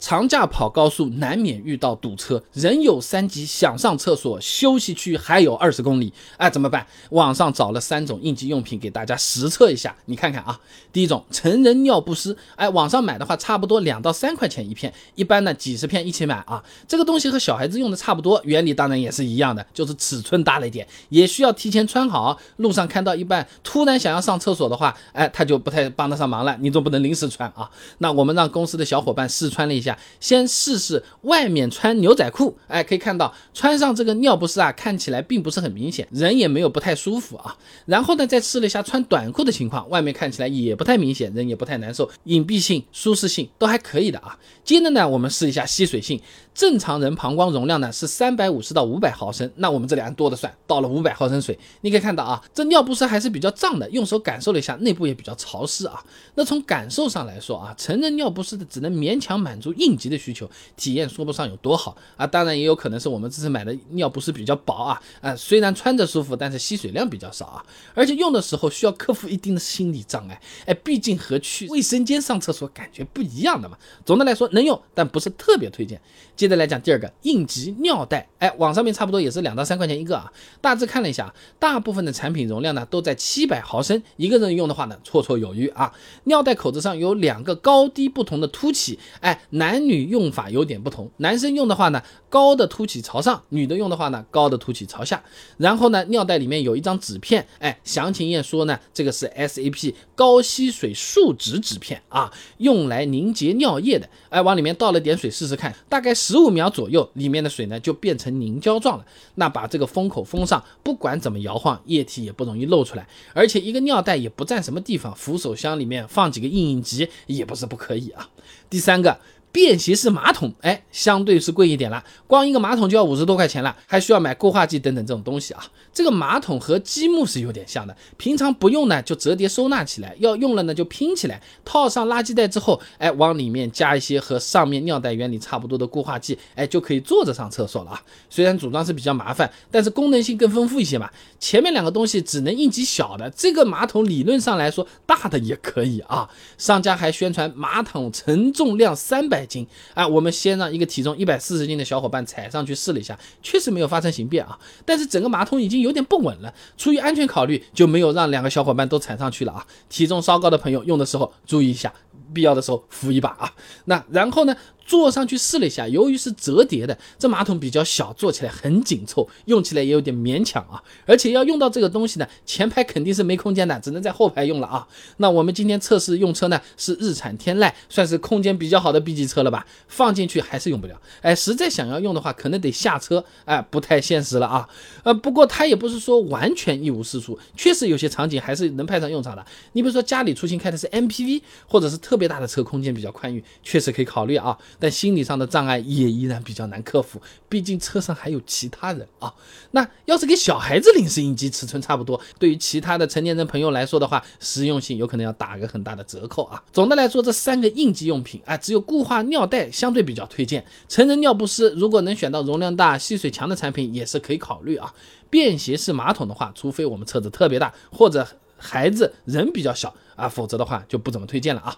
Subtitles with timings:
[0.00, 6.86] 长假跑高速难免遇到堵车，人有三急，想上厕所，休息区还有二十公里，哎，怎么办？
[7.10, 10.58] 网上找了三种应急用品给大家实测一下，你看看啊。
[10.90, 16.64] 第一种成人尿不湿，哎，网上买的话差不多两到三块钱一片，一般呢几十片一起买啊。
[16.88, 22.38] 这个东西和小孩子用的差不多，原理当然也是一样的，就是尺寸大了一点，也需要提前穿好。
[22.56, 27.70] 路上看到一半突然想要上厕所的话，哎，他就不太帮得上忙了，你总不能临时穿啊。
[27.98, 29.89] 那我们让公司的小伙伴试穿了一下。
[30.20, 37.56] 先试试外面穿牛仔裤，哎，可以看到穿上这个尿不湿啊，看起来并不是很明显，人也没有不太舒服啊。
[37.86, 44.38] 然后呢，再试了一下穿短裤的情况，外面看起来也不太明显，人也不太难受，隐蔽性、舒适性都还可以的啊。
[44.64, 46.20] 接着呢，我们试一下吸水性，
[46.54, 56.02] 正常人膀胱容量呢是三百五十到五百毫升，那我们这里按多的算，倒了五百毫升水，你可以看到啊，这尿不湿还是比较胀的，用手感受了一下，内部也比较潮湿啊。
[56.34, 60.20] 那从感受上来说啊，成人尿不湿的只能勉强满足应急的。
[60.20, 67.64] 需求体验说不上有多好啊，当然也有可能是我们这次买的尿不湿比较薄啊，啊，虽然穿着舒服，但是吸水量比较少啊，
[67.94, 73.78] 而且用的时候需要克服一定的心理障碍，哎，毕竟和去卫生间上厕所感觉不一样的嘛。
[74.04, 75.98] 总的来说能用，但不是特别推荐。
[76.36, 85.90] 接着来讲第二个应急尿袋，哎，网上面差不多也是两到三块钱一个啊，大致看了一下，大部分的产品容量呢都在七百毫升，一个人用的话呢绰绰有余啊。
[86.24, 90.00] 尿袋口子上有两个高低不同的凸起，哎，男男女。
[90.10, 95.22] 用法有点不同，男生用的话呢，高的凸起朝上；女的用的话呢，高的凸起朝下。
[95.56, 104.08] 然后呢，尿袋里面有一张纸片，哎，详情页说呢，这个是 SAP 高吸水树脂纸片啊，用来凝结尿液的。
[104.30, 109.06] 哎，往里面倒了点水试试看，大概十五秒左右，里面的水呢就变成凝胶状了。
[109.36, 113.06] 那把这个封口封上，不管怎么摇晃，液体也不容易漏出来。
[113.32, 118.28] 而且一个尿袋也不占什么地方，扶手箱里面放几个应应急也不是不可以啊。
[118.68, 119.20] 第三个。
[119.52, 125.64] 便携式马桶，哎，相对是贵一点了，光一个马桶就要五十多块钱了，还需要买固化剂等等这种东西啊。
[125.92, 138.00] 这个马桶和积木是有点像的，平常不用呢就折叠收纳起来，要用了呢就拼起来，套上垃圾袋之后，哎，往里面加一些和上面尿袋原理差不多的固化剂，哎，就可以坐着上厕所了啊。
[138.28, 141.10] 虽然组装是比较麻烦，但是功能性更丰富一些嘛。
[141.40, 146.30] 前面两个东西只能应急小的，这个马桶理论上来说大的也可以啊。
[146.56, 149.39] 商家还宣传马桶承重量三百。
[149.46, 150.06] 斤啊！
[150.06, 154.58] 我们先让一个体重一百四十斤的小伙伴踩上去试了一下，确实没有发生形变啊。
[154.84, 159.66] 但是整个马桶已经有点不稳了，出于安全考虑，就没有让两个小伙伴都踩上去了啊。
[159.88, 161.92] 体重稍高的朋友用的时候注意一下，
[162.32, 163.52] 必要的时候扶一把啊。
[163.84, 164.56] 那然后呢？
[164.90, 170.82] 坐上去试了一下，由于是折叠的，这马桶比较小，坐起来很紧凑，用起来也有点勉强啊。
[171.06, 174.88] 而且要用到这个东西呢，前排肯定是没空间的，只能在后排用了啊。
[175.18, 179.64] 那我们今天测试用车呢，是日产天籁，算是空间比较好的 B 级车了吧？
[179.86, 181.00] 放进去还是用不了。
[181.22, 184.68] 哎，实在想要用的话，可能得下车，哎，不太现实了啊。
[185.04, 189.46] 呃，不过它也不是说完全一无是处，确实有些场景还是能派上用场的。
[189.74, 194.58] 你比如说家里出行开的是 MPV，或者是特别大的车，空间比较宽裕，确实可以考虑啊。
[194.80, 199.32] 但心理上的障碍也依然比较难克服，毕竟车上还有其他人啊。
[199.72, 206.60] 那要是给小孩子临时应急，尺寸差不多，对于其他的成年人朋友来说的话，实用性有可能要打个很大的折扣啊。
[206.72, 210.64] 总的来说，这三个应急用品啊，只有固化尿袋相对比较推荐。
[210.88, 214.92] 成人尿不湿，如果能选到容量大、吸水强的产品，也是可以考虑啊。
[215.28, 218.26] 便携式马桶的话，除非我们车子特别大，或者
[218.56, 221.76] 孩子人比较小啊，否则的话就不怎么推荐了啊。